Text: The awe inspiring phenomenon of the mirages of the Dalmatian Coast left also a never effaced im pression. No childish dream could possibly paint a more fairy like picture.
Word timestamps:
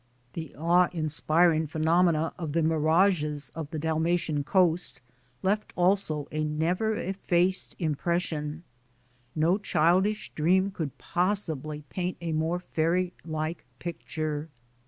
The 0.33 0.55
awe 0.55 0.87
inspiring 0.93 1.67
phenomenon 1.67 2.33
of 2.35 2.53
the 2.53 2.63
mirages 2.63 3.51
of 3.53 3.69
the 3.69 3.77
Dalmatian 3.77 4.43
Coast 4.43 4.99
left 5.43 5.71
also 5.75 6.27
a 6.31 6.43
never 6.43 6.95
effaced 6.95 7.75
im 7.77 7.93
pression. 7.93 8.63
No 9.35 9.59
childish 9.59 10.31
dream 10.33 10.71
could 10.71 10.97
possibly 10.97 11.83
paint 11.91 12.17
a 12.19 12.31
more 12.31 12.57
fairy 12.57 13.13
like 13.23 13.63
picture. 13.77 14.49